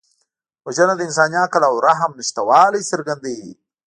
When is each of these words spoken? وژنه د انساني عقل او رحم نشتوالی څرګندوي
وژنه 0.65 0.93
د 0.97 1.01
انساني 1.07 1.37
عقل 1.45 1.61
او 1.69 1.75
رحم 1.87 2.11
نشتوالی 2.19 2.81
څرګندوي 2.91 3.51